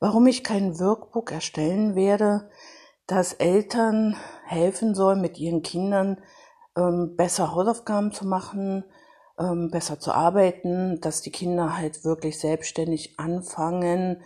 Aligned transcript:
warum 0.00 0.26
ich 0.26 0.44
kein 0.44 0.78
Workbook 0.78 1.32
erstellen 1.32 1.94
werde, 1.94 2.50
das 3.06 3.32
Eltern 3.32 4.16
helfen 4.44 4.94
soll, 4.94 5.16
mit 5.16 5.38
ihren 5.38 5.62
Kindern 5.62 6.20
ähm, 6.76 7.14
besser 7.16 7.54
Hausaufgaben 7.54 8.12
zu 8.12 8.26
machen, 8.26 8.84
ähm, 9.38 9.70
besser 9.70 10.00
zu 10.00 10.12
arbeiten, 10.12 11.00
dass 11.00 11.22
die 11.22 11.30
Kinder 11.30 11.76
halt 11.76 12.04
wirklich 12.04 12.38
selbstständig 12.38 13.18
anfangen 13.18 14.22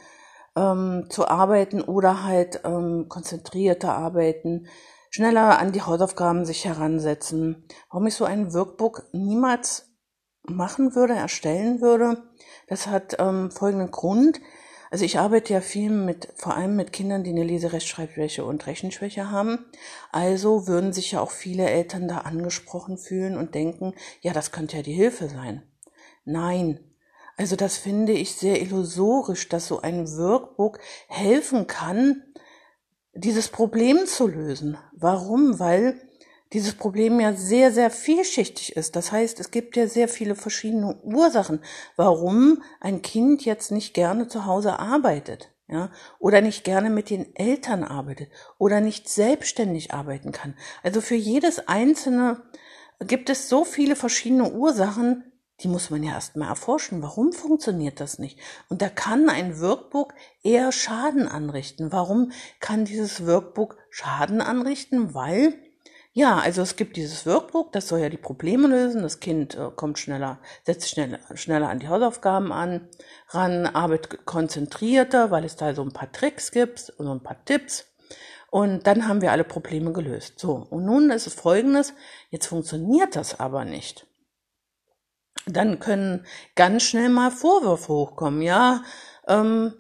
ähm, 0.57 1.07
zu 1.11 1.29
arbeiten 1.29 1.81
oder 1.83 2.25
halt 2.25 2.61
ähm, 2.65 3.07
konzentrierter 3.09 3.95
arbeiten, 3.97 4.67
schneller 5.11 5.59
an 5.59 5.73
die 5.73 5.83
Hausaufgaben 5.83 6.45
sich 6.45 6.65
heransetzen. 6.65 7.67
Warum 7.91 8.07
ich 8.07 8.15
so 8.15 8.25
ein 8.25 8.53
Workbook 8.55 9.09
niemals 9.13 9.91
machen 10.43 10.95
würde, 10.95 11.15
erstellen 11.15 11.81
würde, 11.81 12.23
das 12.69 12.87
hat 12.87 13.17
ähm, 13.19 13.51
folgenden 13.51 13.91
Grund. 13.91 14.41
Also 14.91 15.05
ich 15.05 15.19
arbeite 15.19 15.53
ja 15.53 15.61
viel 15.61 15.91
mit, 15.91 16.29
vor 16.35 16.57
allem 16.57 16.75
mit 16.75 16.93
Kindern, 16.93 17.23
die 17.23 17.31
eine 17.31 17.45
Leserechtschreibschwäche 17.45 18.45
und 18.45 18.67
Rechenschwäche 18.67 19.31
haben. 19.31 19.67
Also 20.11 20.67
würden 20.67 20.93
sich 20.93 21.13
ja 21.13 21.21
auch 21.21 21.31
viele 21.31 21.71
Eltern 21.71 22.09
da 22.09 22.19
angesprochen 22.19 22.99
fühlen 22.99 23.37
und 23.37 23.55
denken, 23.55 23.95
ja, 24.21 24.33
das 24.33 24.51
könnte 24.51 24.77
ja 24.77 24.83
die 24.83 24.93
Hilfe 24.93 25.29
sein. 25.29 25.63
Nein. 26.25 26.81
Also 27.37 27.55
das 27.55 27.77
finde 27.77 28.13
ich 28.13 28.35
sehr 28.35 28.61
illusorisch, 28.61 29.49
dass 29.49 29.69
so 29.69 29.81
ein 29.81 30.09
Workbook 30.09 30.81
helfen 31.09 31.69
kann, 31.69 32.25
dieses 33.15 33.49
Problem 33.49 34.07
zu 34.07 34.27
lösen. 34.27 34.77
Warum? 34.93 35.61
Weil 35.61 36.10
dieses 36.53 36.75
Problem 36.75 37.21
ja 37.21 37.35
sehr, 37.35 37.71
sehr 37.73 37.91
vielschichtig 37.91 38.77
ist. 38.77 38.97
Das 38.97 39.13
heißt, 39.13 39.39
es 39.41 39.51
gibt 39.51 39.77
ja 39.77 39.87
sehr 39.87 40.09
viele 40.09 40.35
verschiedene 40.35 40.97
Ursachen, 41.03 41.61
warum 41.97 42.63
ein 42.81 43.03
Kind 43.03 43.45
jetzt 43.45 43.71
nicht 43.71 43.95
gerne 43.95 44.29
zu 44.29 44.47
Hause 44.47 44.79
arbeitet. 44.79 45.53
Ja, 45.69 45.93
oder 46.19 46.41
nicht 46.41 46.65
gerne 46.65 46.91
mit 46.91 47.11
den 47.11 47.37
Eltern 47.37 47.85
arbeitet 47.85 48.29
oder 48.59 48.81
nicht 48.81 49.09
selbstständig 49.09 49.95
arbeiten 49.95 50.33
kann. 50.33 50.57
Also 50.83 51.01
für 51.01 51.15
jedes 51.15 51.69
einzelne 51.69 52.43
gibt 52.99 53.31
es 53.31 53.49
so 53.49 53.65
viele 53.65 53.95
verschiedene 53.95 54.51
Ursachen, 54.51 55.31
die 55.61 55.69
muss 55.69 55.91
man 55.91 56.03
ja 56.03 56.15
erstmal 56.15 56.49
erforschen. 56.49 57.03
Warum 57.03 57.33
funktioniert 57.33 58.01
das 58.01 58.19
nicht? 58.19 58.41
Und 58.69 58.83
da 58.83 58.89
kann 58.89 59.29
ein 59.29 59.61
Workbook 59.61 60.15
eher 60.43 60.73
Schaden 60.73 61.29
anrichten. 61.29 61.93
Warum 61.93 62.33
kann 62.59 62.85
dieses 62.85 63.27
Workbook 63.27 63.77
Schaden 63.91 64.41
anrichten? 64.41 65.15
Weil 65.15 65.55
ja, 66.13 66.39
also 66.39 66.63
es 66.63 66.75
gibt 66.75 66.97
dieses 66.97 67.25
Workbook, 67.25 67.73
das 67.73 67.87
soll 67.87 68.01
ja 68.01 68.09
die 68.09 68.17
Probleme 68.17 68.67
lösen. 68.67 69.03
Das 69.03 69.21
Kind 69.21 69.55
äh, 69.55 69.71
kommt 69.75 69.99
schneller, 69.99 70.41
setzt 70.65 70.91
schneller, 70.91 71.21
schneller 71.35 71.69
an 71.69 71.79
die 71.79 71.89
Hausaufgaben 71.89 72.53
an, 72.53 72.89
ran, 73.29 73.67
arbeitet 73.67 74.27
konzentrierter, 74.27 75.31
weil 75.31 75.45
es 75.45 75.55
da 75.55 75.73
so 75.73 75.83
ein 75.83 75.93
paar 75.93 76.11
Tricks 76.11 76.51
gibt 76.51 76.91
und 76.99 77.07
so 77.07 77.13
ein 77.13 77.23
paar 77.23 77.45
Tipps. 77.45 77.87
Und 78.51 78.89
dann 78.89 79.07
haben 79.07 79.21
wir 79.23 79.31
alle 79.31 79.45
Probleme 79.45 79.93
gelöst. 79.93 80.41
So, 80.41 80.67
und 80.71 80.85
nun 80.85 81.11
ist 81.11 81.29
es 81.29 81.35
folgendes, 81.35 81.95
jetzt 82.31 82.47
funktioniert 82.47 83.15
das 83.15 83.39
aber 83.39 83.65
nicht. 83.65 84.09
Dann 85.47 85.79
können 85.79 86.27
ganz 86.57 86.83
schnell 86.83 87.09
mal 87.09 87.31
Vorwürfe 87.31 87.93
hochkommen. 87.93 88.43
Ja, 88.43 88.83
ähm, 89.29 89.75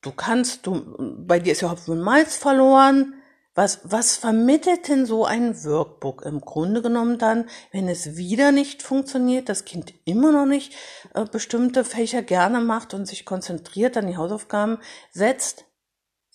du 0.00 0.12
kannst, 0.12 0.66
du, 0.66 0.96
bei 1.26 1.38
dir 1.40 1.52
ist 1.52 1.60
ja 1.60 1.70
Hopfen 1.70 1.98
und 1.98 2.04
Malz 2.04 2.36
verloren 2.36 3.20
was, 3.54 3.80
was 3.84 4.16
vermittelt 4.16 4.88
denn 4.88 5.06
so 5.06 5.24
ein 5.24 5.64
Workbook 5.64 6.22
im 6.22 6.40
Grunde 6.40 6.82
genommen 6.82 7.18
dann, 7.18 7.48
wenn 7.70 7.88
es 7.88 8.16
wieder 8.16 8.50
nicht 8.50 8.82
funktioniert, 8.82 9.48
das 9.48 9.64
Kind 9.64 9.94
immer 10.04 10.32
noch 10.32 10.46
nicht 10.46 10.74
äh, 11.14 11.24
bestimmte 11.24 11.84
Fächer 11.84 12.22
gerne 12.22 12.60
macht 12.60 12.94
und 12.94 13.06
sich 13.06 13.24
konzentriert 13.24 13.96
an 13.96 14.08
die 14.08 14.16
Hausaufgaben 14.16 14.78
setzt? 15.12 15.66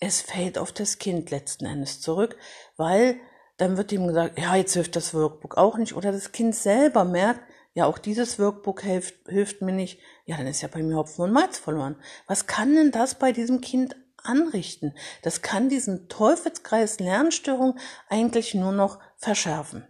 Es 0.00 0.22
fällt 0.22 0.56
auf 0.56 0.72
das 0.72 0.98
Kind 0.98 1.30
letzten 1.30 1.66
Endes 1.66 2.00
zurück, 2.00 2.36
weil 2.78 3.20
dann 3.58 3.76
wird 3.76 3.92
ihm 3.92 4.06
gesagt, 4.06 4.38
ja, 4.38 4.56
jetzt 4.56 4.72
hilft 4.72 4.96
das 4.96 5.12
Workbook 5.12 5.58
auch 5.58 5.76
nicht. 5.76 5.94
Oder 5.94 6.12
das 6.12 6.32
Kind 6.32 6.54
selber 6.54 7.04
merkt, 7.04 7.42
ja, 7.74 7.84
auch 7.84 7.98
dieses 7.98 8.38
Workbook 8.38 8.80
hilft, 8.82 9.28
hilft 9.28 9.60
mir 9.60 9.72
nicht. 9.72 10.00
Ja, 10.24 10.38
dann 10.38 10.46
ist 10.46 10.62
ja 10.62 10.68
bei 10.68 10.82
mir 10.82 10.96
Hopfen 10.96 11.24
und 11.24 11.32
Malz 11.32 11.58
verloren. 11.58 11.96
Was 12.26 12.46
kann 12.46 12.74
denn 12.74 12.90
das 12.90 13.16
bei 13.16 13.32
diesem 13.32 13.60
Kind 13.60 13.94
anrichten. 14.24 14.94
Das 15.22 15.42
kann 15.42 15.68
diesen 15.68 16.08
Teufelskreis 16.08 17.00
Lernstörung 17.00 17.78
eigentlich 18.08 18.54
nur 18.54 18.72
noch 18.72 18.98
verschärfen. 19.16 19.86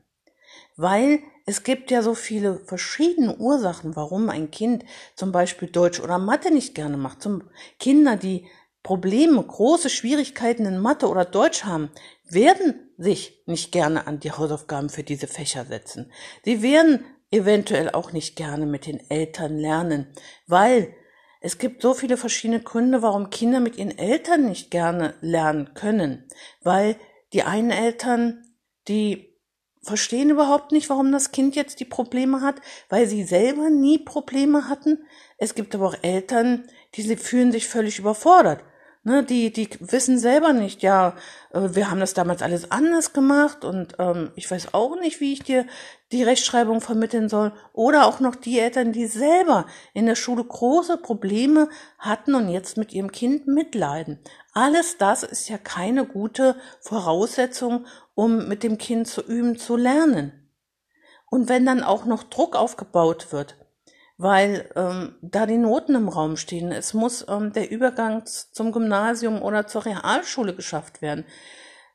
Weil 0.76 1.20
es 1.46 1.62
gibt 1.62 1.90
ja 1.90 2.02
so 2.02 2.14
viele 2.14 2.58
verschiedene 2.60 3.36
Ursachen, 3.36 3.96
warum 3.96 4.30
ein 4.30 4.50
Kind 4.50 4.84
zum 5.16 5.32
Beispiel 5.32 5.68
Deutsch 5.68 6.00
oder 6.00 6.18
Mathe 6.18 6.52
nicht 6.52 6.74
gerne 6.74 6.96
macht. 6.96 7.22
Zum 7.22 7.50
Kinder, 7.78 8.16
die 8.16 8.46
Probleme, 8.82 9.42
große 9.42 9.90
Schwierigkeiten 9.90 10.64
in 10.64 10.78
Mathe 10.78 11.08
oder 11.08 11.24
Deutsch 11.24 11.64
haben, 11.64 11.90
werden 12.28 12.90
sich 12.96 13.42
nicht 13.46 13.72
gerne 13.72 14.06
an 14.06 14.20
die 14.20 14.32
Hausaufgaben 14.32 14.88
für 14.88 15.02
diese 15.02 15.26
Fächer 15.26 15.64
setzen. 15.64 16.12
Sie 16.44 16.62
werden 16.62 17.04
eventuell 17.30 17.90
auch 17.90 18.12
nicht 18.12 18.36
gerne 18.36 18.66
mit 18.66 18.86
den 18.86 19.08
Eltern 19.10 19.58
lernen, 19.58 20.06
weil 20.46 20.94
es 21.40 21.56
gibt 21.56 21.80
so 21.80 21.94
viele 21.94 22.18
verschiedene 22.18 22.60
Gründe, 22.60 23.00
warum 23.00 23.30
Kinder 23.30 23.60
mit 23.60 23.76
ihren 23.76 23.96
Eltern 23.96 24.46
nicht 24.46 24.70
gerne 24.70 25.14
lernen 25.22 25.72
können, 25.74 26.28
weil 26.62 26.96
die 27.32 27.42
einen 27.42 27.70
Eltern, 27.70 28.44
die 28.88 29.30
verstehen 29.82 30.28
überhaupt 30.28 30.72
nicht, 30.72 30.90
warum 30.90 31.10
das 31.10 31.32
Kind 31.32 31.56
jetzt 31.56 31.80
die 31.80 31.86
Probleme 31.86 32.42
hat, 32.42 32.56
weil 32.90 33.06
sie 33.06 33.24
selber 33.24 33.70
nie 33.70 33.98
Probleme 33.98 34.68
hatten. 34.68 34.98
Es 35.38 35.54
gibt 35.54 35.74
aber 35.74 35.88
auch 35.88 35.96
Eltern, 36.02 36.68
die 36.94 37.16
fühlen 37.16 37.52
sich 37.52 37.66
völlig 37.66 37.98
überfordert. 37.98 38.62
Ne, 39.02 39.24
die, 39.24 39.50
die 39.50 39.66
wissen 39.80 40.18
selber 40.18 40.52
nicht, 40.52 40.82
ja, 40.82 41.16
äh, 41.54 41.70
wir 41.72 41.90
haben 41.90 42.00
das 42.00 42.12
damals 42.12 42.42
alles 42.42 42.70
anders 42.70 43.14
gemacht 43.14 43.64
und 43.64 43.94
ähm, 43.98 44.30
ich 44.34 44.50
weiß 44.50 44.74
auch 44.74 44.94
nicht, 45.00 45.20
wie 45.20 45.32
ich 45.32 45.42
dir 45.42 45.64
die 46.12 46.22
Rechtschreibung 46.22 46.82
vermitteln 46.82 47.30
soll. 47.30 47.52
Oder 47.72 48.04
auch 48.06 48.20
noch 48.20 48.36
die 48.36 48.58
Eltern, 48.58 48.92
die 48.92 49.06
selber 49.06 49.64
in 49.94 50.04
der 50.04 50.16
Schule 50.16 50.44
große 50.44 50.98
Probleme 50.98 51.70
hatten 51.98 52.34
und 52.34 52.50
jetzt 52.50 52.76
mit 52.76 52.92
ihrem 52.92 53.10
Kind 53.10 53.46
mitleiden. 53.46 54.18
Alles 54.52 54.98
das 54.98 55.22
ist 55.22 55.48
ja 55.48 55.56
keine 55.56 56.04
gute 56.04 56.56
Voraussetzung, 56.82 57.86
um 58.14 58.48
mit 58.48 58.62
dem 58.62 58.76
Kind 58.76 59.08
zu 59.08 59.22
üben, 59.22 59.56
zu 59.56 59.76
lernen. 59.76 60.52
Und 61.30 61.48
wenn 61.48 61.64
dann 61.64 61.82
auch 61.82 62.04
noch 62.04 62.24
Druck 62.24 62.54
aufgebaut 62.54 63.32
wird, 63.32 63.56
weil 64.22 64.70
ähm, 64.76 65.14
da 65.22 65.46
die 65.46 65.56
Noten 65.56 65.94
im 65.94 66.10
Raum 66.10 66.36
stehen. 66.36 66.72
Es 66.72 66.92
muss 66.92 67.24
ähm, 67.26 67.54
der 67.54 67.70
Übergang 67.70 68.26
zum 68.26 68.70
Gymnasium 68.70 69.40
oder 69.40 69.66
zur 69.66 69.86
Realschule 69.86 70.54
geschafft 70.54 71.00
werden. 71.00 71.24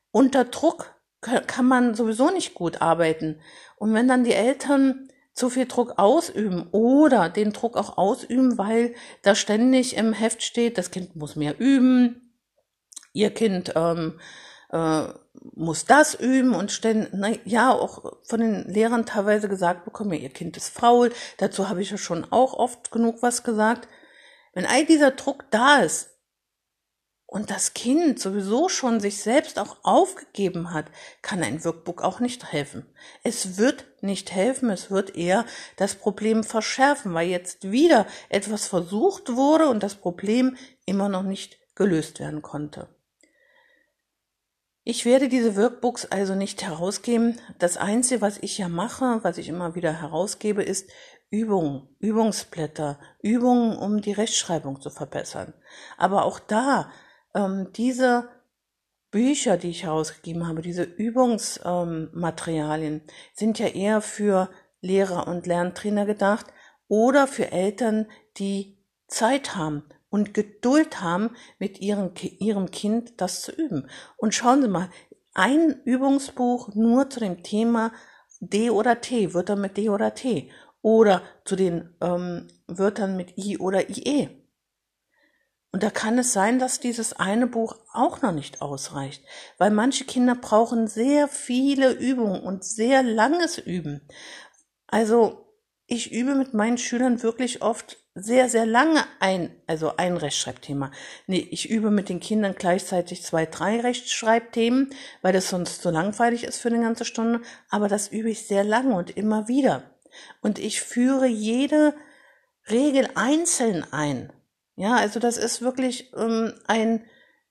Unter 0.09 0.45
Druck 0.45 0.95
kann 1.21 1.67
man 1.67 1.93
sowieso 1.93 2.31
nicht 2.31 2.55
gut 2.55 2.81
arbeiten. 2.81 3.39
Und 3.77 3.93
wenn 3.93 4.07
dann 4.07 4.23
die 4.23 4.33
Eltern 4.33 5.07
zu 5.33 5.51
viel 5.51 5.67
Druck 5.67 5.99
ausüben 5.99 6.67
oder 6.71 7.29
den 7.29 7.53
Druck 7.53 7.77
auch 7.77 7.95
ausüben, 7.95 8.57
weil 8.57 8.95
da 9.21 9.35
ständig 9.35 9.95
im 9.95 10.11
Heft 10.11 10.41
steht, 10.41 10.79
das 10.79 10.89
Kind 10.89 11.15
muss 11.15 11.35
mehr 11.35 11.59
üben, 11.59 12.33
ihr 13.13 13.31
Kind 13.35 13.73
ähm, 13.75 14.19
äh, 14.71 15.07
muss 15.53 15.85
das 15.85 16.15
üben 16.15 16.53
und 16.55 16.71
stellen, 16.71 17.07
na, 17.13 17.29
ja, 17.45 17.71
auch 17.71 18.13
von 18.23 18.39
den 18.39 18.67
Lehrern 18.67 19.05
teilweise 19.05 19.49
gesagt 19.49 19.85
bekommen, 19.85 20.13
ihr 20.13 20.29
Kind 20.29 20.57
ist 20.57 20.69
faul. 20.69 21.11
Dazu 21.37 21.69
habe 21.69 21.81
ich 21.81 21.91
ja 21.91 21.97
schon 21.97 22.25
auch 22.31 22.53
oft 22.53 22.91
genug 22.91 23.21
was 23.21 23.43
gesagt. 23.43 23.87
Wenn 24.53 24.65
all 24.65 24.85
dieser 24.85 25.11
Druck 25.11 25.45
da 25.51 25.79
ist 25.79 26.09
und 27.27 27.51
das 27.51 27.73
Kind 27.73 28.19
sowieso 28.19 28.69
schon 28.69 28.99
sich 28.99 29.21
selbst 29.21 29.59
auch 29.59 29.77
aufgegeben 29.83 30.73
hat, 30.73 30.85
kann 31.21 31.43
ein 31.43 31.63
Workbook 31.65 32.01
auch 32.01 32.19
nicht 32.19 32.51
helfen. 32.51 32.85
Es 33.23 33.57
wird 33.57 33.85
nicht 34.01 34.31
helfen, 34.31 34.69
es 34.69 34.89
wird 34.91 35.15
eher 35.15 35.45
das 35.75 35.95
Problem 35.95 36.43
verschärfen, 36.43 37.13
weil 37.13 37.27
jetzt 37.27 37.71
wieder 37.71 38.07
etwas 38.29 38.67
versucht 38.67 39.35
wurde 39.35 39.67
und 39.67 39.83
das 39.83 39.95
Problem 39.95 40.55
immer 40.85 41.09
noch 41.09 41.23
nicht 41.23 41.57
gelöst 41.75 42.19
werden 42.19 42.41
konnte. 42.41 42.94
Ich 44.87 45.03
werde 45.03 45.29
diese 45.29 45.55
Workbooks 45.55 46.05
also 46.05 46.35
nicht 46.35 46.61
herausgeben. 46.61 47.41
Das 47.57 47.75
Einzige, 47.75 48.21
was 48.21 48.37
ich 48.37 48.59
ja 48.59 48.69
mache, 48.69 49.17
was 49.23 49.39
ich 49.39 49.49
immer 49.49 49.73
wieder 49.73 49.99
herausgebe, 49.99 50.61
ist 50.61 50.91
Übungen, 51.31 51.89
Übungsblätter, 51.97 52.99
Übungen, 53.23 53.75
um 53.75 54.01
die 54.01 54.11
Rechtschreibung 54.11 54.81
zu 54.81 54.91
verbessern. 54.91 55.55
Aber 55.97 56.23
auch 56.23 56.39
da, 56.39 56.91
ähm, 57.33 57.69
diese 57.75 58.29
Bücher, 59.09 59.57
die 59.57 59.71
ich 59.71 59.85
herausgegeben 59.85 60.47
habe, 60.47 60.61
diese 60.61 60.83
Übungsmaterialien, 60.83 63.01
sind 63.33 63.57
ja 63.57 63.65
eher 63.65 64.01
für 64.01 64.51
Lehrer 64.81 65.27
und 65.27 65.47
Lerntrainer 65.47 66.05
gedacht 66.05 66.45
oder 66.87 67.25
für 67.25 67.51
Eltern, 67.51 68.05
die 68.37 68.77
Zeit 69.07 69.55
haben 69.55 69.83
und 70.15 70.33
Geduld 70.33 71.01
haben, 71.01 71.31
mit 71.59 71.81
ihrem, 71.81 72.11
ihrem 72.39 72.71
Kind 72.71 73.19
das 73.19 73.41
zu 73.41 73.51
üben. 73.51 73.89
Und 74.15 74.33
schauen 74.33 74.61
Sie 74.61 74.69
mal, 74.69 74.89
ein 75.33 75.81
Übungsbuch 75.83 76.73
nur 76.73 77.09
zu 77.09 77.19
dem 77.19 77.43
Thema 77.43 77.91
D 78.39 78.69
oder 78.69 79.01
T, 79.01 79.33
Wörter 79.33 79.57
mit 79.57 79.75
D 79.75 79.89
oder 79.89 80.13
T 80.13 80.49
oder 80.81 81.21
zu 81.43 81.57
den 81.57 81.93
ähm, 81.99 82.47
Wörtern 82.65 83.17
mit 83.17 83.37
I 83.37 83.57
oder 83.57 83.89
IE. 83.89 84.29
Und 85.73 85.83
da 85.83 85.89
kann 85.89 86.17
es 86.17 86.31
sein, 86.31 86.59
dass 86.59 86.79
dieses 86.79 87.11
eine 87.11 87.47
Buch 87.47 87.75
auch 87.91 88.21
noch 88.21 88.31
nicht 88.31 88.61
ausreicht, 88.61 89.21
weil 89.57 89.71
manche 89.71 90.05
Kinder 90.05 90.35
brauchen 90.35 90.87
sehr 90.87 91.27
viele 91.27 91.91
Übungen 91.91 92.41
und 92.41 92.63
sehr 92.63 93.03
langes 93.03 93.57
Üben. 93.57 94.07
Also 94.87 95.45
ich 95.87 96.13
übe 96.13 96.35
mit 96.35 96.53
meinen 96.53 96.77
Schülern 96.77 97.21
wirklich 97.21 97.61
oft 97.61 97.97
sehr, 98.15 98.47
sehr 98.47 98.65
lange 98.65 99.03
ein, 99.19 99.51
also 99.67 99.97
ein 99.97 100.15
Rechtschreibthema. 100.15 100.89
Nee, 101.27 101.47
ich 101.51 101.69
übe 101.69 101.91
mit 101.91 102.07
den 102.07 102.21
Kindern 102.21 102.55
gleichzeitig 102.57 103.21
zwei, 103.23 103.45
drei 103.45 103.81
Rechtschreibthemen, 103.81 104.89
weil 105.21 105.33
das 105.33 105.49
sonst 105.49 105.81
so 105.81 105.89
langweilig 105.89 106.45
ist 106.45 106.61
für 106.61 106.69
eine 106.69 106.79
ganze 106.81 107.03
Stunde. 107.03 107.41
Aber 107.69 107.89
das 107.89 108.07
übe 108.07 108.29
ich 108.29 108.47
sehr 108.47 108.63
lange 108.63 108.95
und 108.95 109.15
immer 109.17 109.49
wieder. 109.49 109.83
Und 110.41 110.59
ich 110.59 110.79
führe 110.79 111.27
jede 111.27 111.93
Regel 112.69 113.09
einzeln 113.15 113.85
ein. 113.91 114.31
Ja, 114.77 114.95
also 114.95 115.19
das 115.19 115.37
ist 115.37 115.61
wirklich 115.61 116.13
ähm, 116.15 116.53
ein 116.67 117.03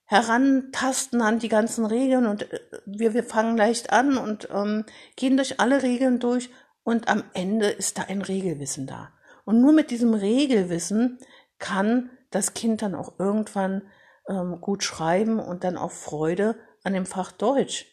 Herantasten 0.06 1.22
an 1.22 1.38
die 1.38 1.48
ganzen 1.48 1.86
Regeln 1.86 2.26
und 2.26 2.50
äh, 2.52 2.60
wir, 2.86 3.14
wir 3.14 3.24
fangen 3.24 3.56
leicht 3.56 3.92
an 3.92 4.16
und 4.16 4.48
ähm, 4.52 4.84
gehen 5.16 5.36
durch 5.36 5.60
alle 5.60 5.82
Regeln 5.82 6.20
durch 6.20 6.50
und 6.84 7.08
am 7.08 7.24
Ende 7.32 7.68
ist 7.68 7.98
da 7.98 8.02
ein 8.02 8.22
Regelwissen 8.22 8.86
da. 8.86 9.10
Und 9.44 9.60
nur 9.60 9.72
mit 9.72 9.90
diesem 9.90 10.14
Regelwissen 10.14 11.18
kann 11.58 12.10
das 12.30 12.54
Kind 12.54 12.82
dann 12.82 12.94
auch 12.94 13.18
irgendwann 13.18 13.82
ähm, 14.28 14.60
gut 14.60 14.82
schreiben 14.82 15.38
und 15.38 15.64
dann 15.64 15.76
auch 15.76 15.90
Freude 15.90 16.56
an 16.82 16.94
dem 16.94 17.06
Fach 17.06 17.32
Deutsch 17.32 17.86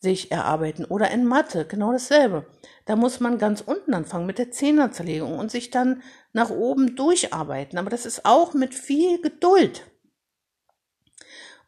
sich 0.00 0.32
erarbeiten. 0.32 0.86
Oder 0.86 1.10
in 1.10 1.26
Mathe, 1.26 1.66
genau 1.66 1.92
dasselbe. 1.92 2.46
Da 2.86 2.96
muss 2.96 3.20
man 3.20 3.38
ganz 3.38 3.60
unten 3.60 3.94
anfangen 3.94 4.26
mit 4.26 4.38
der 4.38 4.50
Zehnerzerlegung 4.50 5.38
und 5.38 5.50
sich 5.50 5.70
dann 5.70 6.02
nach 6.32 6.50
oben 6.50 6.96
durcharbeiten. 6.96 7.78
Aber 7.78 7.90
das 7.90 8.06
ist 8.06 8.24
auch 8.24 8.54
mit 8.54 8.74
viel 8.74 9.20
Geduld. 9.20 9.86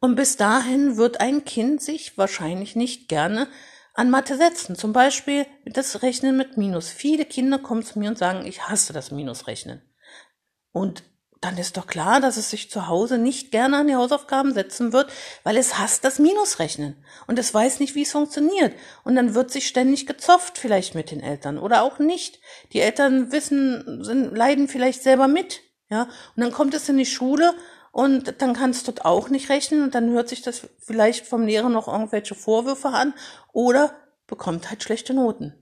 Und 0.00 0.16
bis 0.16 0.36
dahin 0.36 0.96
wird 0.96 1.20
ein 1.20 1.44
Kind 1.44 1.80
sich 1.82 2.18
wahrscheinlich 2.18 2.74
nicht 2.74 3.08
gerne 3.08 3.48
an 3.94 4.10
Mathe 4.10 4.36
setzen. 4.36 4.76
Zum 4.76 4.92
Beispiel 4.92 5.46
das 5.66 6.02
Rechnen 6.02 6.36
mit 6.36 6.56
Minus. 6.56 6.88
Viele 6.88 7.24
Kinder 7.24 7.58
kommen 7.58 7.82
zu 7.82 7.98
mir 7.98 8.08
und 8.08 8.18
sagen, 8.18 8.46
ich 8.46 8.68
hasse 8.68 8.92
das 8.92 9.10
Minusrechnen. 9.10 9.82
Und 10.72 11.04
dann 11.42 11.58
ist 11.58 11.76
doch 11.76 11.88
klar, 11.88 12.20
dass 12.20 12.36
es 12.36 12.50
sich 12.50 12.70
zu 12.70 12.86
Hause 12.86 13.18
nicht 13.18 13.50
gerne 13.50 13.78
an 13.78 13.88
die 13.88 13.96
Hausaufgaben 13.96 14.54
setzen 14.54 14.92
wird, 14.92 15.12
weil 15.42 15.56
es 15.56 15.76
hasst 15.76 16.04
das 16.04 16.20
Minusrechnen 16.20 17.04
und 17.26 17.36
es 17.36 17.52
weiß 17.52 17.80
nicht, 17.80 17.96
wie 17.96 18.02
es 18.02 18.12
funktioniert. 18.12 18.72
Und 19.02 19.16
dann 19.16 19.34
wird 19.34 19.50
sich 19.50 19.66
ständig 19.66 20.06
gezofft 20.06 20.56
vielleicht 20.56 20.94
mit 20.94 21.10
den 21.10 21.20
Eltern 21.20 21.58
oder 21.58 21.82
auch 21.82 21.98
nicht. 21.98 22.38
Die 22.72 22.80
Eltern 22.80 23.32
wissen, 23.32 24.04
sind, 24.04 24.36
leiden 24.36 24.68
vielleicht 24.68 25.02
selber 25.02 25.26
mit. 25.26 25.60
Ja, 25.90 26.04
und 26.04 26.42
dann 26.42 26.52
kommt 26.52 26.74
es 26.74 26.88
in 26.88 26.96
die 26.96 27.04
Schule 27.04 27.52
und 27.92 28.40
dann 28.40 28.54
kannst 28.54 28.88
du 28.88 28.92
dort 28.92 29.04
auch 29.04 29.28
nicht 29.28 29.50
rechnen 29.50 29.82
und 29.82 29.94
dann 29.94 30.10
hört 30.10 30.30
sich 30.30 30.40
das 30.40 30.66
vielleicht 30.78 31.26
vom 31.26 31.46
Lehrer 31.46 31.68
noch 31.68 31.88
irgendwelche 31.88 32.34
Vorwürfe 32.34 32.88
an 32.88 33.12
oder 33.52 33.94
bekommt 34.26 34.70
halt 34.70 34.82
schlechte 34.82 35.12
Noten. 35.12 35.54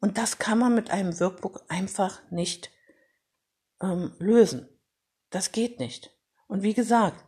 Und 0.00 0.16
das 0.16 0.38
kann 0.38 0.58
man 0.58 0.74
mit 0.74 0.90
einem 0.90 1.18
Workbook 1.18 1.64
einfach 1.68 2.22
nicht 2.30 2.70
ähm, 3.82 4.14
lösen. 4.18 4.68
Das 5.30 5.50
geht 5.50 5.80
nicht. 5.80 6.16
Und 6.46 6.62
wie 6.62 6.74
gesagt, 6.74 7.22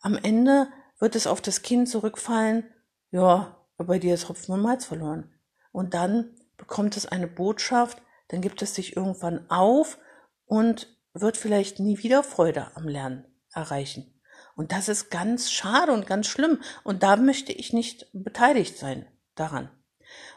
am 0.00 0.16
Ende 0.16 0.68
wird 0.98 1.14
es 1.14 1.28
auf 1.28 1.40
das 1.40 1.62
Kind 1.62 1.88
zurückfallen, 1.88 2.64
ja, 3.10 3.56
bei 3.76 3.98
dir 3.98 4.12
ist 4.12 4.28
Hopfen 4.28 4.54
und 4.54 4.60
Malz 4.60 4.84
verloren. 4.84 5.32
Und 5.72 5.94
dann 5.94 6.36
bekommt 6.56 6.96
es 6.96 7.06
eine 7.06 7.28
Botschaft, 7.28 8.02
dann 8.28 8.40
gibt 8.40 8.60
es 8.60 8.74
sich 8.74 8.96
irgendwann 8.96 9.48
auf 9.50 9.98
und 10.46 10.88
wird 11.12 11.36
vielleicht 11.36 11.80
nie 11.80 11.98
wieder 11.98 12.22
Freude 12.22 12.74
am 12.76 12.88
Lernen 12.88 13.24
erreichen. 13.52 14.20
Und 14.56 14.72
das 14.72 14.88
ist 14.88 15.10
ganz 15.10 15.50
schade 15.50 15.92
und 15.92 16.06
ganz 16.06 16.26
schlimm. 16.26 16.60
Und 16.84 17.02
da 17.02 17.16
möchte 17.16 17.52
ich 17.52 17.72
nicht 17.72 18.08
beteiligt 18.12 18.76
sein 18.78 19.06
daran. 19.34 19.70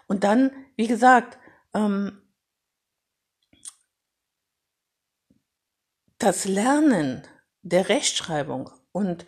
Und 0.08 0.24
dann, 0.24 0.52
wie 0.75 0.88
gesagt, 0.88 1.38
ähm, 1.74 2.22
das 6.18 6.46
Lernen 6.46 7.28
der 7.62 7.90
Rechtschreibung 7.90 8.69
und 8.92 9.26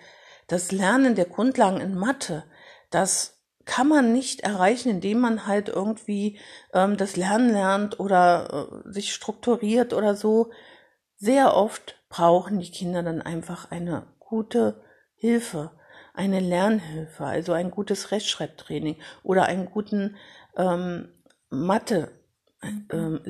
das 0.48 0.72
Lernen 0.72 1.16
der 1.16 1.26
Grundlagen 1.26 1.82
in 1.82 1.96
Mathe, 1.96 2.46
das 2.90 3.44
kann 3.66 3.88
man 3.88 4.14
nicht 4.14 4.42
erreichen, 4.42 4.90
indem 4.90 5.20
man 5.20 5.48
halt 5.48 5.70
irgendwie 5.70 6.40
ähm, 6.74 6.98
das 6.98 7.16
Lernen 7.16 7.50
lernt 7.52 8.00
oder 8.00 8.84
äh, 8.86 8.92
sich 8.92 9.14
strukturiert 9.14 9.92
oder 9.92 10.16
so. 10.16 10.52
Sehr 11.18 11.56
oft 11.56 11.96
brauchen 12.10 12.60
die 12.60 12.72
Kinder 12.72 13.04
dann 13.04 13.22
einfach 13.22 13.72
eine 13.72 14.08
gute 14.20 14.84
Hilfe, 15.16 15.72
eine 16.14 16.40
Lernhilfe, 16.40 17.26
also 17.26 17.54
ein 17.54 17.72
gutes 17.72 18.12
Rechtschreibtraining 18.12 18.98
oder 19.24 19.46
einen 19.46 19.66
guten 19.66 20.18
ähm, 20.58 21.10
Mathe 21.50 22.12
ähm, 22.92 23.22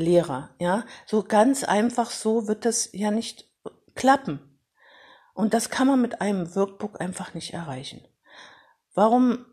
ja, 0.59 0.85
so 1.05 1.23
ganz 1.23 1.63
einfach 1.63 2.11
so 2.11 2.47
wird 2.47 2.65
das 2.65 2.89
ja 2.93 3.11
nicht 3.11 3.49
klappen. 3.95 4.39
Und 5.33 5.53
das 5.53 5.69
kann 5.69 5.87
man 5.87 6.01
mit 6.01 6.21
einem 6.21 6.55
Workbook 6.55 7.01
einfach 7.01 7.33
nicht 7.33 7.53
erreichen. 7.53 8.01
Warum? 8.93 9.45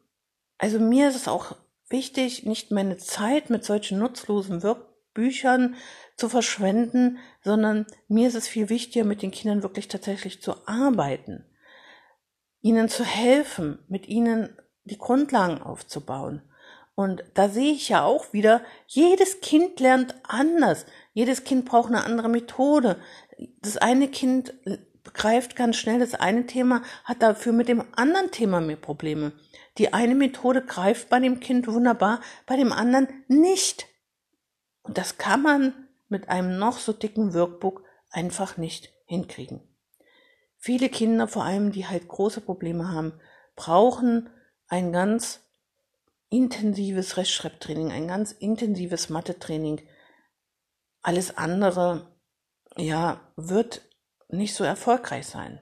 Also 0.58 0.79
mir 0.79 1.08
ist 1.08 1.17
es 1.17 1.29
auch 1.29 1.56
wichtig, 1.88 2.44
nicht 2.44 2.70
meine 2.70 2.96
Zeit 2.96 3.50
mit 3.50 3.64
solchen 3.64 3.99
nutzlosen 3.99 4.62
Workbüchern 5.12 5.76
zu 6.17 6.29
verschwenden, 6.29 7.19
sondern 7.43 7.87
mir 8.09 8.29
ist 8.29 8.35
es 8.35 8.49
viel 8.49 8.69
wichtiger, 8.69 9.05
mit 9.05 9.23
den 9.23 9.31
Kindern 9.31 9.62
wirklich 9.62 9.88
tatsächlich 9.88 10.43
zu 10.43 10.67
arbeiten, 10.67 11.44
ihnen 12.61 12.88
zu 12.88 13.05
helfen, 13.05 13.79
mit 13.88 14.09
ihnen 14.09 14.56
die 14.85 14.99
Grundlagen 14.99 15.62
aufzubauen. 15.62 16.43
Und 16.94 17.25
da 17.35 17.49
sehe 17.49 17.73
ich 17.73 17.88
ja 17.88 18.05
auch 18.05 18.32
wieder, 18.32 18.62
jedes 18.87 19.41
Kind 19.41 19.81
lernt 19.81 20.14
anders. 20.25 20.85
Jedes 21.15 21.44
Kind 21.44 21.65
braucht 21.65 21.88
eine 21.88 22.05
andere 22.05 22.29
Methode. 22.29 22.97
Das 23.62 23.79
eine 23.79 24.08
Kind 24.08 24.53
begreift 25.03 25.56
ganz 25.56 25.76
schnell 25.76 25.99
das 25.99 26.15
eine 26.15 26.47
Thema, 26.47 26.82
hat 27.05 27.23
dafür 27.23 27.53
mit 27.53 27.69
dem 27.69 27.82
anderen 27.97 28.31
Thema 28.31 28.61
mehr 28.61 28.76
Probleme. 28.76 29.32
Die 29.79 29.94
eine 29.94 30.15
Methode 30.15 30.62
greift 30.62 31.08
bei 31.08 31.19
dem 31.19 31.41
Kind 31.41 31.67
wunderbar, 31.67 32.20
bei 32.47 32.56
dem 32.56 32.73
anderen 32.73 33.08
nicht. 33.26 33.87
Und 34.82 34.99
das 34.99 35.19
kann 35.19 35.43
man 35.43 35.88
mit 36.08 36.29
einem 36.29 36.58
noch 36.58 36.79
so 36.79 36.93
dicken 36.93 37.34
Workbook 37.34 37.84
einfach 38.11 38.56
nicht 38.56 38.93
hinkriegen. 39.06 39.61
Viele 40.58 40.88
Kinder, 40.88 41.26
vor 41.26 41.44
allem 41.44 41.73
die 41.73 41.87
halt 41.87 42.06
große 42.06 42.40
Probleme 42.40 42.93
haben, 42.93 43.14
brauchen 43.56 44.31
ein 44.69 44.93
ganz 44.93 45.41
intensives 46.29 47.17
Rechtschreibtraining, 47.17 47.93
ein 47.93 48.08
ganz 48.08 48.32
intensives 48.32 49.10
Mathe-Training. 49.10 49.82
Alles 51.03 51.36
andere, 51.36 52.15
ja, 52.77 53.20
wird 53.36 53.82
nicht 54.29 54.55
so 54.55 54.65
erfolgreich 54.65 55.27
sein. 55.27 55.60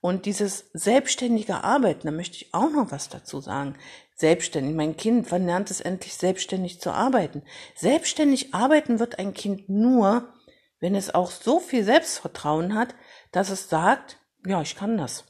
Und 0.00 0.26
dieses 0.26 0.70
selbstständige 0.72 1.62
Arbeiten, 1.62 2.06
da 2.06 2.10
möchte 2.10 2.36
ich 2.36 2.52
auch 2.54 2.70
noch 2.70 2.90
was 2.90 3.08
dazu 3.08 3.40
sagen. 3.40 3.76
Selbstständig. 4.18 4.74
Mein 4.74 4.96
Kind, 4.96 5.30
wann 5.30 5.46
lernt 5.46 5.70
es 5.70 5.80
endlich 5.80 6.16
selbstständig 6.16 6.80
zu 6.80 6.90
arbeiten? 6.90 7.44
Selbstständig 7.76 8.52
arbeiten 8.52 8.98
wird 8.98 9.20
ein 9.20 9.32
Kind 9.32 9.68
nur, 9.68 10.34
wenn 10.80 10.96
es 10.96 11.14
auch 11.14 11.30
so 11.30 11.60
viel 11.60 11.84
Selbstvertrauen 11.84 12.74
hat, 12.74 12.96
dass 13.30 13.50
es 13.50 13.68
sagt, 13.68 14.18
ja, 14.44 14.60
ich 14.60 14.74
kann 14.74 14.98
das. 14.98 15.24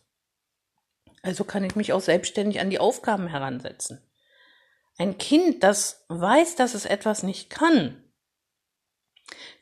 Also 1.22 1.44
kann 1.44 1.64
ich 1.64 1.76
mich 1.76 1.92
auch 1.92 2.00
selbstständig 2.00 2.60
an 2.60 2.70
die 2.70 2.80
Aufgaben 2.80 3.26
heransetzen. 3.26 4.00
Ein 4.96 5.18
Kind, 5.18 5.62
das 5.62 6.06
weiß, 6.08 6.54
dass 6.54 6.72
es 6.72 6.86
etwas 6.86 7.22
nicht 7.22 7.50
kann, 7.50 8.02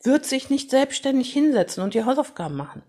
wird 0.04 0.24
sich 0.24 0.50
nicht 0.50 0.70
selbstständig 0.70 1.32
hinsetzen 1.32 1.82
und 1.82 1.94
die 1.94 2.04
Hausaufgaben 2.04 2.54
machen. 2.54 2.84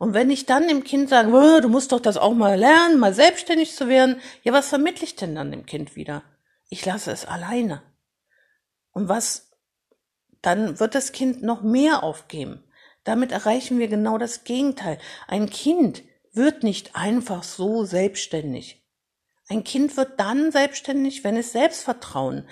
Und 0.00 0.14
wenn 0.14 0.30
ich 0.30 0.46
dann 0.46 0.66
dem 0.66 0.82
Kind 0.82 1.10
sage, 1.10 1.30
du 1.60 1.68
musst 1.68 1.92
doch 1.92 2.00
das 2.00 2.16
auch 2.16 2.32
mal 2.32 2.58
lernen, 2.58 2.98
mal 2.98 3.12
selbstständig 3.12 3.76
zu 3.76 3.86
werden, 3.86 4.18
ja, 4.42 4.50
was 4.54 4.70
vermittle 4.70 5.04
ich 5.04 5.14
denn 5.14 5.34
dann 5.34 5.50
dem 5.50 5.66
Kind 5.66 5.94
wieder? 5.94 6.22
Ich 6.70 6.86
lasse 6.86 7.12
es 7.12 7.26
alleine. 7.26 7.82
Und 8.92 9.10
was, 9.10 9.50
dann 10.40 10.80
wird 10.80 10.94
das 10.94 11.12
Kind 11.12 11.42
noch 11.42 11.60
mehr 11.60 12.02
aufgeben. 12.02 12.64
Damit 13.04 13.30
erreichen 13.30 13.78
wir 13.78 13.88
genau 13.88 14.16
das 14.16 14.44
Gegenteil. 14.44 14.98
Ein 15.28 15.50
Kind 15.50 16.02
wird 16.32 16.62
nicht 16.62 16.96
einfach 16.96 17.42
so 17.42 17.84
selbstständig. 17.84 18.82
Ein 19.50 19.64
Kind 19.64 19.98
wird 19.98 20.18
dann 20.18 20.50
selbstständig, 20.50 21.24
wenn 21.24 21.36
es 21.36 21.52
Selbstvertrauen 21.52 22.48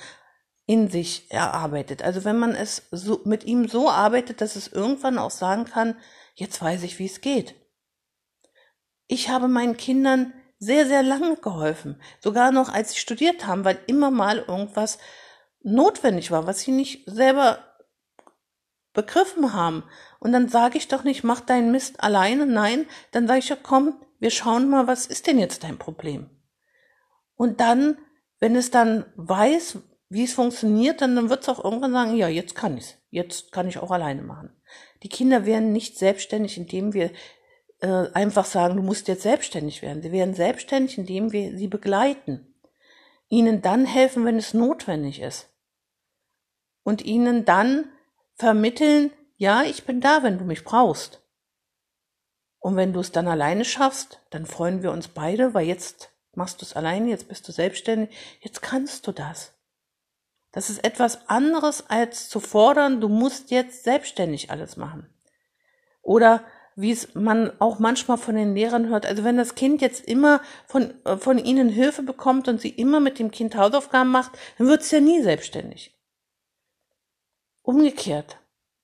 in 0.67 0.91
sich 0.91 1.31
erarbeitet. 1.31 2.03
Also 2.03 2.27
wenn 2.27 2.39
man 2.39 2.55
es 2.55 2.89
so, 2.91 3.23
mit 3.25 3.45
ihm 3.45 3.69
so 3.69 3.89
arbeitet, 3.89 4.43
dass 4.43 4.55
es 4.55 4.69
irgendwann 4.69 5.17
auch 5.17 5.31
sagen 5.31 5.65
kann, 5.65 5.97
Jetzt 6.39 6.63
weiß 6.63 6.85
ich, 6.85 7.01
wie 7.01 7.07
es 7.07 7.21
geht. 7.21 7.57
Ich 9.09 9.29
habe 9.29 9.49
meinen 9.49 9.77
Kindern 9.77 10.33
sehr, 10.61 10.87
sehr 10.87 11.03
lange 11.03 11.37
geholfen. 11.37 12.01
Sogar 12.21 12.53
noch, 12.53 12.73
als 12.73 12.93
sie 12.93 13.01
studiert 13.01 13.45
haben, 13.45 13.65
weil 13.65 13.81
immer 13.89 14.13
mal 14.13 14.39
irgendwas 14.39 14.99
notwendig 15.65 16.31
war, 16.31 16.47
was 16.47 16.61
sie 16.61 16.71
nicht 16.71 17.03
selber 17.11 17.59
begriffen 18.93 19.53
haben. 19.53 19.83
Und 20.21 20.31
dann 20.31 20.49
sage 20.49 20.79
ich 20.79 20.87
doch 20.87 21.03
nicht, 21.03 21.25
mach 21.25 21.41
deinen 21.41 21.73
Mist 21.73 22.05
alleine. 22.05 22.47
Nein, 22.47 22.87
dann 23.11 23.27
sage 23.27 23.41
ich 23.41 23.49
ja, 23.49 23.57
komm, 23.61 24.01
wir 24.21 24.31
schauen 24.31 24.71
mal, 24.71 24.87
was 24.87 25.07
ist 25.07 25.27
denn 25.27 25.41
jetzt 25.41 25.65
dein 25.65 25.77
Problem? 25.77 26.31
Und 27.35 27.59
dann, 27.59 27.99
wenn 28.39 28.55
es 28.55 28.71
dann 28.71 29.07
weiß, 29.17 29.79
wie 30.09 30.23
es 30.23 30.35
funktioniert, 30.35 31.01
dann, 31.01 31.17
dann 31.17 31.31
wird 31.31 31.43
es 31.43 31.49
auch 31.49 31.65
irgendwann 31.65 31.93
sagen, 31.93 32.15
ja, 32.15 32.29
jetzt 32.29 32.55
kann 32.55 32.79
ich's. 32.79 32.95
Jetzt 33.11 33.51
kann 33.51 33.67
ich 33.67 33.79
auch 33.79 33.91
alleine 33.91 34.23
machen. 34.23 34.55
Die 35.03 35.09
Kinder 35.09 35.47
werden 35.47 35.73
nicht 35.73 35.97
selbstständig, 35.97 36.57
indem 36.57 36.93
wir 36.93 37.11
äh, 37.81 38.07
einfach 38.13 38.45
sagen, 38.45 38.77
du 38.77 38.83
musst 38.83 39.09
jetzt 39.09 39.23
selbstständig 39.23 39.83
werden. 39.83 40.03
Sie 40.03 40.13
werden 40.13 40.35
selbstständig, 40.35 40.99
indem 40.99 41.33
wir 41.33 41.57
sie 41.57 41.69
begleiten. 41.69 42.55
Ihnen 43.29 43.63
dann 43.63 43.85
helfen, 43.85 44.25
wenn 44.25 44.37
es 44.37 44.55
notwendig 44.55 45.21
ist. 45.21 45.49
Und 46.83 47.05
ihnen 47.05 47.45
dann 47.45 47.91
vermitteln, 48.35 49.13
ja, 49.37 49.63
ich 49.63 49.85
bin 49.85 50.01
da, 50.01 50.23
wenn 50.23 50.39
du 50.39 50.45
mich 50.45 50.65
brauchst. 50.65 51.23
Und 52.59 52.77
wenn 52.77 52.93
du 52.93 53.01
es 53.01 53.13
dann 53.13 53.29
alleine 53.29 53.65
schaffst, 53.65 54.21
dann 54.31 54.47
freuen 54.47 54.83
wir 54.83 54.91
uns 54.91 55.09
beide, 55.09 55.55
weil 55.55 55.67
jetzt 55.67 56.11
machst 56.35 56.61
du 56.61 56.65
es 56.65 56.75
alleine, 56.75 57.11
jetzt 57.11 57.29
bist 57.29 57.47
du 57.47 57.53
selbstständig, 57.53 58.17
jetzt 58.41 58.63
kannst 58.63 59.07
du 59.07 59.13
das. 59.13 59.58
Das 60.59 60.71
ist 60.71 60.83
etwas 60.83 61.29
anderes 61.29 61.89
als 61.89 62.29
zu 62.29 62.41
fordern, 62.41 63.01
du 63.01 63.09
musst 63.09 63.53
jetzt 63.53 63.85
selbstständig 63.85 64.51
alles 64.51 64.77
machen. 64.77 65.09
Oder 66.03 66.43
wie 66.75 66.91
es 66.91 67.15
man 67.15 67.53
auch 67.61 67.79
manchmal 67.79 68.19
von 68.19 68.35
den 68.35 68.57
Lehrern 68.57 68.89
hört, 68.89 69.07
also 69.07 69.23
wenn 69.23 69.37
das 69.37 69.55
Kind 69.55 69.81
jetzt 69.81 70.05
immer 70.09 70.41
von, 70.67 70.95
äh, 71.05 71.17
von 71.17 71.39
ihnen 71.39 71.69
Hilfe 71.69 72.03
bekommt 72.03 72.49
und 72.49 72.61
sie 72.61 72.71
immer 72.71 72.99
mit 72.99 73.21
dem 73.21 73.31
Kind 73.31 73.55
Hausaufgaben 73.55 74.11
macht, 74.11 74.33
dann 74.59 74.67
wird 74.67 74.81
es 74.81 74.91
ja 74.91 74.99
nie 74.99 75.23
selbstständig. 75.23 75.97
Umgekehrt, 77.63 78.39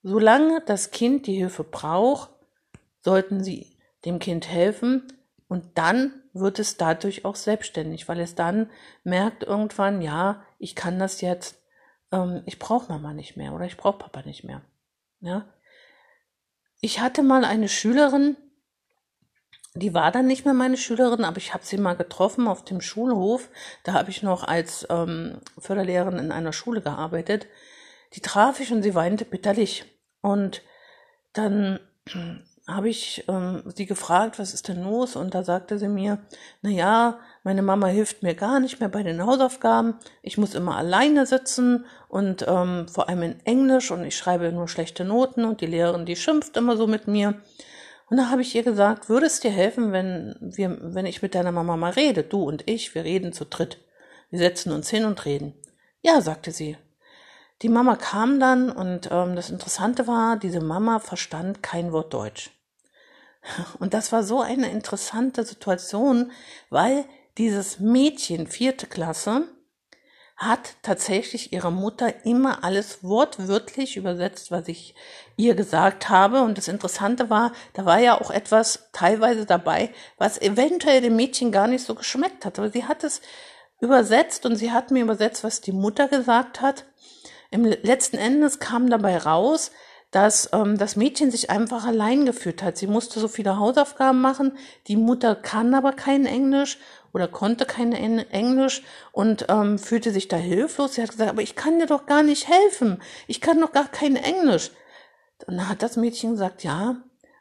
solange 0.05 0.61
das 0.61 0.93
Kind 0.93 1.27
die 1.27 1.35
Hilfe 1.35 1.65
braucht, 1.65 2.31
sollten 3.01 3.43
sie 3.43 3.77
dem 4.05 4.21
Kind 4.21 4.47
helfen 4.47 5.13
und 5.49 5.77
dann 5.77 6.23
wird 6.35 6.61
es 6.61 6.77
dadurch 6.77 7.25
auch 7.25 7.35
selbstständig, 7.35 8.09
weil 8.09 8.21
es 8.21 8.37
dann 8.37 8.71
merkt 9.03 9.43
irgendwann, 9.43 10.03
ja, 10.03 10.45
ich 10.61 10.77
kann 10.77 11.01
das 11.01 11.21
jetzt, 11.21 11.64
ähm, 12.15 12.43
ich 12.47 12.59
brauche 12.59 12.93
Mama 12.93 13.13
nicht 13.13 13.37
mehr 13.37 13.53
oder 13.53 13.67
ich 13.67 13.77
brauche 13.77 13.99
Papa 13.99 14.23
nicht 14.23 14.45
mehr. 14.45 14.63
Ja? 15.21 15.47
Ich 16.81 17.01
hatte 17.01 17.23
mal 17.23 17.45
eine 17.45 17.69
Schülerin, 17.69 18.37
die 19.75 19.93
war 19.93 20.13
dann 20.13 20.27
nicht 20.27 20.45
mehr 20.45 20.55
meine 20.55 20.77
Schülerin, 20.77 21.25
aber 21.25 21.39
ich 21.39 21.53
habe 21.53 21.65
sie 21.65 21.79
mal 21.79 21.97
getroffen 21.97 22.47
auf 22.47 22.65
dem 22.65 22.81
Schulhof. 22.81 23.49
Da 23.83 23.95
habe 23.95 24.11
ich 24.11 24.23
noch 24.23 24.45
als 24.45 24.87
ähm, 24.89 25.39
Förderlehrerin 25.59 26.19
in 26.19 26.31
einer 26.31 26.53
Schule 26.53 26.81
gearbeitet. 26.81 27.49
Die 28.13 28.21
traf 28.21 28.61
ich 28.61 28.73
und 28.73 28.83
sie 28.83 28.95
weinte 28.95 29.25
bitterlich. 29.25 29.85
Und 30.21 30.63
dann 31.33 31.81
habe 32.69 32.89
ich 32.89 33.25
ähm, 33.27 33.65
sie 33.75 33.87
gefragt, 33.87 34.39
was 34.39 34.55
ist 34.55 34.69
denn 34.69 34.85
los? 34.85 35.17
Und 35.17 35.35
da 35.35 35.43
sagte 35.43 35.79
sie 35.79 35.89
mir, 35.89 36.25
na 36.63 36.71
ja, 36.71 37.19
meine 37.45 37.63
Mama 37.63 37.89
hilft 37.89 38.23
mir 38.23 38.35
gar 38.35 38.59
nicht 38.59 38.81
mehr 38.81 38.89
bei 38.89 39.03
den 39.03 39.25
Hausaufgaben. 39.25 39.99
Ich 40.23 40.39
muss 40.39 40.55
immer 40.55 40.79
alleine 40.79 41.27
sitzen 41.27 41.85
und 42.09 42.45
ähm, 42.49 42.89
vor 42.89 43.11
allem 43.11 43.23
in 43.23 43.41
Englisch 43.45 43.91
und 43.91 44.03
ich 44.03 44.17
schreibe 44.17 44.51
nur 44.51 44.67
schlechte 44.67 45.05
Noten 45.05 45.45
und 45.45 45.61
die 45.61 45.67
Lehrerin, 45.67 46.07
die 46.07 46.17
schimpft 46.17 46.57
immer 46.57 46.79
so 46.79 46.87
mit 46.87 47.07
mir. 47.07 47.43
Und 48.09 48.17
da 48.17 48.31
habe 48.31 48.41
ich 48.41 48.55
ihr 48.55 48.63
gesagt, 48.63 49.11
würde 49.11 49.27
es 49.27 49.41
dir 49.41 49.51
helfen, 49.51 49.93
wenn 49.93 50.37
wir, 50.41 50.79
wenn 50.81 51.05
ich 51.05 51.21
mit 51.21 51.35
deiner 51.35 51.53
Mama 51.53 51.77
mal 51.77 51.93
rede, 51.93 52.23
du 52.23 52.43
und 52.43 52.69
ich, 52.69 52.95
wir 52.95 53.05
reden 53.05 53.35
zu 53.35 53.45
dritt. 53.45 53.79
Wir 54.31 54.39
setzen 54.39 54.73
uns 54.73 54.89
hin 54.89 55.05
und 55.05 55.27
reden. 55.27 55.55
Ja, 56.01 56.23
sagte 56.23 56.51
sie. 56.51 56.79
Die 57.61 57.69
Mama 57.69 57.97
kam 57.97 58.41
dann 58.41 58.71
und 58.71 59.11
ähm, 59.13 59.37
das 59.37 59.51
Interessante 59.51 60.07
war, 60.07 60.39
diese 60.39 60.61
Mama 60.61 60.99
verstand 60.99 61.63
kein 61.63 61.93
Wort 61.93 62.15
Deutsch. 62.15 62.51
Und 63.79 63.93
das 63.93 64.11
war 64.11 64.23
so 64.23 64.41
eine 64.41 64.71
interessante 64.71 65.45
Situation, 65.45 66.33
weil 66.71 67.05
dieses 67.39 67.81
Mädchen, 67.81 68.47
vierte 68.47 68.87
Klasse, 68.87 69.49
hat 70.37 70.75
tatsächlich 70.83 71.53
ihrer 71.53 71.71
Mutter 71.71 72.27
immer 72.27 72.65
alles 72.65 73.05
wortwörtlich 73.05 73.97
übersetzt, 73.97 74.51
was 74.51 74.67
ich 74.67 74.95
ihr 75.37 75.55
gesagt 75.55 76.09
habe. 76.09 76.43
Und 76.43 76.59
das 76.59 76.67
Interessante 76.67 77.31
war, 77.31 77.53
da 77.73 77.85
war 77.85 77.99
ja 78.01 78.21
auch 78.21 78.31
etwas 78.31 78.89
teilweise 78.93 79.47
dabei, 79.47 79.95
was 80.19 80.41
eventuell 80.41 81.01
dem 81.01 81.17
Mädchen 81.17 81.53
gar 81.53 81.69
nicht 81.69 81.85
so 81.85 81.95
geschmeckt 81.95 82.45
hat. 82.45 82.59
Aber 82.59 82.71
sie 82.71 82.85
hat 82.85 83.05
es 83.05 83.21
übersetzt 83.81 84.45
und 84.45 84.57
sie 84.57 84.73
hat 84.73 84.91
mir 84.91 85.03
übersetzt, 85.03 85.45
was 85.45 85.61
die 85.61 85.73
Mutter 85.73 86.09
gesagt 86.09 86.61
hat. 86.61 86.85
Im 87.51 87.65
letzten 87.65 88.17
Endes 88.17 88.59
kam 88.59 88.91
dabei 88.91 89.17
raus, 89.19 89.71
dass 90.11 90.49
ähm, 90.53 90.79
das 90.79 90.97
Mädchen 90.97 91.31
sich 91.31 91.51
einfach 91.51 91.87
allein 91.87 92.27
gefühlt 92.27 92.63
hat. 92.63 92.77
Sie 92.77 92.87
musste 92.89 93.21
so 93.21 93.29
viele 93.29 93.59
Hausaufgaben 93.59 94.21
machen, 94.21 94.57
die 94.89 94.97
Mutter 94.97 95.37
kann 95.37 95.75
aber 95.75 95.93
kein 95.93 96.27
Englisch 96.27 96.79
oder 97.15 97.29
konnte 97.29 97.65
kein 97.65 97.93
Englisch 97.93 98.83
und 99.13 99.47
ähm, 99.49 99.79
fühlte 99.79 100.11
sich 100.11 100.27
da 100.27 100.37
hilflos. 100.37 100.95
Sie 100.95 101.03
hat 101.03 101.13
gesagt, 101.13 101.31
aber 101.31 101.43
ich 101.43 101.55
kann 101.55 101.79
dir 101.79 101.87
doch 101.87 102.07
gar 102.07 102.25
nicht 102.25 102.49
helfen. 102.49 103.01
Ich 103.29 103.41
kann 103.41 103.61
doch 103.61 103.73
gar 103.73 103.89
kein 103.89 104.17
Englisch. 104.17 104.73
Dann 105.39 105.69
hat 105.69 105.83
das 105.83 105.97
Mädchen 105.97 106.33
gesagt, 106.33 106.65
ja, 106.65 106.97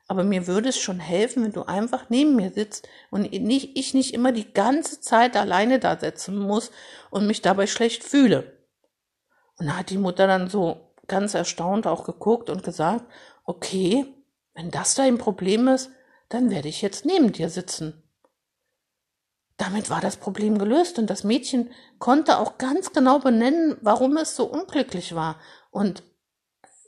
aber 0.08 0.24
mir 0.24 0.46
würde 0.46 0.70
es 0.70 0.78
schon 0.78 1.00
helfen, 1.00 1.44
wenn 1.44 1.54
du 1.54 1.64
einfach 1.64 2.10
neben 2.10 2.36
mir 2.36 2.52
sitzt 2.52 2.88
und 3.10 3.32
nicht, 3.32 3.76
ich 3.76 3.96
nicht 3.96 4.14
immer 4.14 4.32
die 4.32 4.54
ganze 4.54 5.02
Zeit 5.02 5.36
alleine 5.36 5.80
da 5.80 5.98
sitzen 5.98 6.38
muss 6.38 6.72
und 7.10 7.26
mich 7.26 7.42
dabei 7.42 7.66
schlecht 7.66 8.04
fühle. 8.04 8.60
Und 9.58 9.68
da 9.68 9.78
hat 9.78 9.90
die 9.90 9.98
Mutter 9.98 10.28
dann 10.28 10.50
so 10.50 10.94
ganz 11.08 11.34
erstaunt 11.34 11.88
auch 11.88 12.04
geguckt 12.04 12.52
und 12.52 12.64
gesagt, 12.64 13.06
okay, 13.44 14.06
wenn 14.54 14.70
das 14.70 14.94
dein 14.94 15.18
Problem 15.18 15.68
ist, 15.68 15.90
dann 16.30 16.52
werde 16.52 16.68
ich 16.68 16.84
jetzt 16.84 17.06
neben 17.06 17.32
dir 17.32 17.50
sitzen. 17.50 18.03
Damit 19.58 19.90
war 19.90 20.02
das 20.02 20.18
Problem 20.18 20.58
gelöst 20.58 20.98
und 20.98 21.10
das 21.10 21.24
Mädchen 21.24 21.70
konnte 22.00 22.38
auch 22.38 22.58
ganz 22.58 22.92
genau 22.92 23.20
benennen, 23.20 23.78
warum 23.82 24.18
es 24.18 24.36
so 24.36 24.46
unglücklich 24.46 25.14
war. 25.14 25.40
Und 25.70 26.04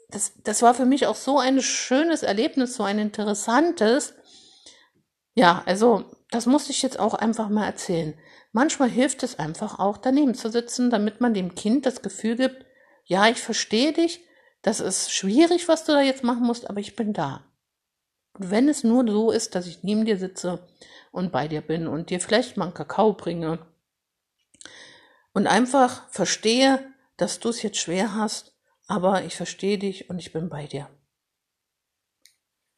das, 0.10 0.34
das 0.44 0.62
war 0.62 0.74
für 0.74 0.86
mich 0.86 1.08
auch 1.08 1.16
so 1.16 1.40
ein 1.40 1.62
schönes 1.62 2.24
Erlebnis, 2.24 2.76
so 2.76 2.84
ein 2.84 3.00
interessantes. 3.00 4.14
Ja, 5.36 5.62
also 5.66 6.06
das 6.32 6.46
musste 6.46 6.72
ich 6.72 6.82
jetzt 6.82 7.00
auch 7.00 7.14
einfach 7.14 7.50
mal 7.50 7.66
erzählen. 7.66 8.18
Manchmal 8.52 8.90
hilft 8.90 9.22
es 9.24 9.38
einfach 9.38 9.80
auch, 9.80 9.98
daneben 9.98 10.34
zu 10.34 10.50
sitzen, 10.50 10.90
damit 10.90 11.22
man 11.22 11.34
dem 11.34 11.56
Kind 11.56 11.86
das 11.86 12.02
Gefühl 12.02 12.38
gibt, 12.38 12.66
ja, 13.04 13.28
ich 13.28 13.40
verstehe 13.40 13.94
dich, 13.94 14.26
das 14.62 14.80
ist 14.80 15.12
schwierig, 15.12 15.68
was 15.68 15.84
du 15.84 15.92
da 15.92 16.02
jetzt 16.02 16.24
machen 16.24 16.44
musst, 16.44 16.70
aber 16.70 16.80
ich 16.80 16.96
bin 16.96 17.14
da. 17.14 17.46
Wenn 18.38 18.68
es 18.70 18.84
nur 18.84 19.08
so 19.08 19.32
ist, 19.32 19.56
dass 19.56 19.68
ich 19.68 19.84
neben 19.84 20.06
dir 20.06 20.18
sitze 20.18 20.68
und 21.12 21.32
bei 21.32 21.48
dir 21.48 21.62
bin 21.62 21.88
und 21.88 22.10
dir 22.10 22.20
vielleicht 22.20 22.58
mal 22.58 22.66
einen 22.66 22.74
Kakao 22.74 23.14
bringe 23.14 23.60
und 25.34 25.48
einfach 25.48 26.10
verstehe, 26.10 26.80
dass 27.18 27.40
du 27.40 27.50
es 27.50 27.62
jetzt 27.62 27.78
schwer 27.78 28.16
hast, 28.16 28.56
aber 28.88 29.24
ich 29.24 29.36
verstehe 29.36 29.78
dich 29.78 30.10
und 30.10 30.20
ich 30.20 30.34
bin 30.34 30.50
bei 30.50 30.68
dir. 30.68 30.90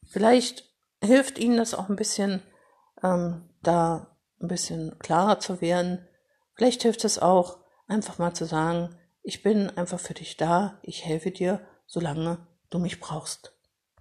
Vielleicht 0.05 0.63
hilft 1.03 1.37
Ihnen 1.37 1.57
das 1.57 1.73
auch 1.73 1.89
ein 1.89 1.95
bisschen, 1.95 2.41
ähm, 3.03 3.49
da 3.61 4.17
ein 4.39 4.47
bisschen 4.47 4.97
klarer 4.99 5.39
zu 5.39 5.61
werden. 5.61 6.07
Vielleicht 6.55 6.83
hilft 6.83 7.03
es 7.05 7.19
auch, 7.19 7.59
einfach 7.87 8.17
mal 8.17 8.33
zu 8.33 8.45
sagen, 8.45 8.95
ich 9.21 9.43
bin 9.43 9.69
einfach 9.71 9.99
für 9.99 10.13
dich 10.13 10.37
da, 10.37 10.79
ich 10.83 11.05
helfe 11.05 11.31
dir, 11.31 11.65
solange 11.85 12.47
du 12.69 12.79
mich 12.79 12.99
brauchst. 12.99 13.56